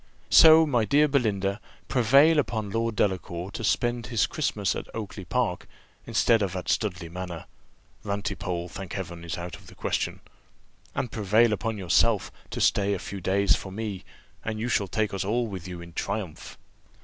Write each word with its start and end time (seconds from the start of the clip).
So, 0.31 0.65
my 0.65 0.83
dear 0.83 1.07
Belinda, 1.07 1.61
prevail 1.87 2.39
upon 2.39 2.71
Lord 2.71 2.95
Delacour 2.95 3.51
to 3.51 3.63
spend 3.63 4.07
his 4.07 4.25
Christmas 4.25 4.75
at 4.75 4.87
Oakly 4.95 5.25
park, 5.25 5.67
instead 6.07 6.41
of 6.41 6.55
at 6.55 6.69
Studley 6.69 7.07
manor 7.07 7.45
(Rantipole, 8.03 8.67
thank 8.67 8.93
Heaven! 8.93 9.23
is 9.23 9.37
out 9.37 9.55
of 9.55 9.67
the 9.67 9.75
question), 9.75 10.21
and 10.95 11.11
prevail 11.11 11.53
upon 11.53 11.77
yourself 11.77 12.31
to 12.49 12.59
stay 12.59 12.95
a 12.95 12.97
few 12.97 13.21
days 13.21 13.55
for 13.55 13.71
me, 13.71 14.03
and 14.43 14.59
you 14.59 14.69
shall 14.69 14.87
take 14.87 15.13
us 15.13 15.23
all 15.23 15.45
with 15.45 15.67
you 15.67 15.81
in 15.81 15.93
triumph." 15.93 16.57